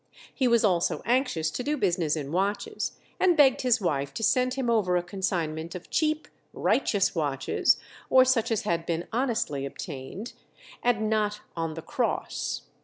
[0.33, 4.55] He was also anxious to do business in watches, and begged his wife to send
[4.55, 7.77] him over a consignment of cheap "righteous" watches,
[8.09, 10.33] or such as had been honestly obtained,
[10.81, 12.63] and not "on the cross."